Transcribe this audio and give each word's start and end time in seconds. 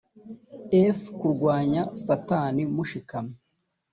ef 0.83 0.99
kurwanya 1.19 1.81
satani 2.03 2.63
mushikamye 2.75 3.39